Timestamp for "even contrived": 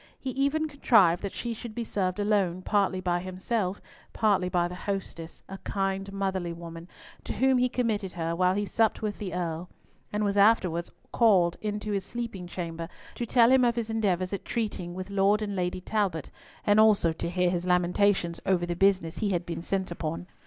0.31-1.21